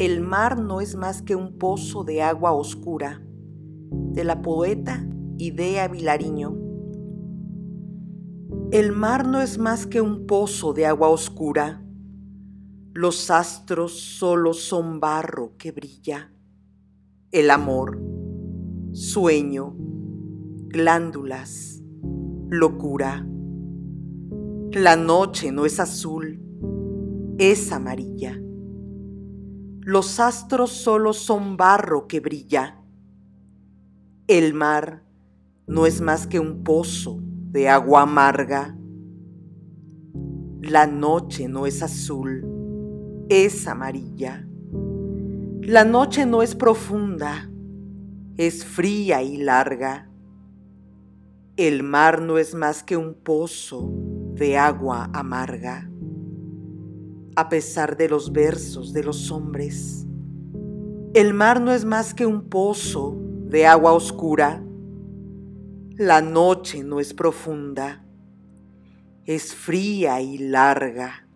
El 0.00 0.22
mar 0.22 0.58
no 0.58 0.80
es 0.80 0.96
más 0.96 1.20
que 1.20 1.36
un 1.36 1.58
pozo 1.58 2.04
de 2.04 2.22
agua 2.22 2.52
oscura, 2.52 3.22
de 3.90 4.24
la 4.24 4.40
poeta 4.40 5.06
Idea 5.36 5.88
Vilariño. 5.88 6.56
El 8.70 8.92
mar 8.92 9.26
no 9.26 9.42
es 9.42 9.58
más 9.58 9.86
que 9.86 10.00
un 10.00 10.24
pozo 10.26 10.72
de 10.72 10.86
agua 10.86 11.10
oscura, 11.10 11.84
los 12.94 13.30
astros 13.30 14.00
solo 14.00 14.54
son 14.54 15.00
barro 15.00 15.58
que 15.58 15.70
brilla. 15.70 16.32
El 17.30 17.50
amor, 17.50 18.00
sueño, 18.92 19.76
glándulas, 20.68 21.82
locura. 22.48 23.28
La 24.72 24.96
noche 24.96 25.52
no 25.52 25.66
es 25.66 25.78
azul, 25.78 26.40
es 27.36 27.70
amarilla. 27.70 28.40
Los 29.82 30.20
astros 30.20 30.72
solo 30.72 31.14
son 31.14 31.56
barro 31.56 32.06
que 32.06 32.20
brilla. 32.20 32.76
El 34.26 34.52
mar 34.52 35.02
no 35.66 35.86
es 35.86 36.02
más 36.02 36.26
que 36.26 36.38
un 36.38 36.62
pozo 36.62 37.18
de 37.22 37.70
agua 37.70 38.02
amarga. 38.02 38.76
La 40.60 40.86
noche 40.86 41.48
no 41.48 41.64
es 41.64 41.82
azul, 41.82 43.26
es 43.30 43.66
amarilla. 43.66 44.46
La 45.62 45.86
noche 45.86 46.26
no 46.26 46.42
es 46.42 46.54
profunda, 46.54 47.50
es 48.36 48.66
fría 48.66 49.22
y 49.22 49.38
larga. 49.38 50.10
El 51.56 51.84
mar 51.84 52.20
no 52.20 52.36
es 52.36 52.54
más 52.54 52.82
que 52.82 52.98
un 52.98 53.14
pozo 53.14 53.90
de 54.34 54.58
agua 54.58 55.08
amarga 55.14 55.90
a 57.36 57.48
pesar 57.48 57.96
de 57.96 58.08
los 58.08 58.32
versos 58.32 58.92
de 58.92 59.02
los 59.04 59.30
hombres. 59.30 60.06
El 61.14 61.34
mar 61.34 61.60
no 61.60 61.72
es 61.72 61.84
más 61.84 62.14
que 62.14 62.26
un 62.26 62.48
pozo 62.48 63.16
de 63.48 63.66
agua 63.66 63.92
oscura. 63.92 64.62
La 65.96 66.22
noche 66.22 66.84
no 66.84 67.00
es 67.00 67.12
profunda, 67.14 68.04
es 69.24 69.54
fría 69.54 70.20
y 70.20 70.38
larga. 70.38 71.28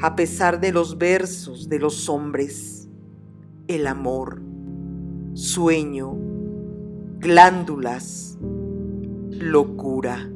A 0.00 0.16
pesar 0.16 0.60
de 0.60 0.72
los 0.72 0.98
versos 0.98 1.68
de 1.68 1.78
los 1.78 2.08
hombres, 2.08 2.88
el 3.68 3.86
amor, 3.86 4.42
sueño, 5.34 6.16
glándulas, 7.18 8.38
locura. 9.30 10.30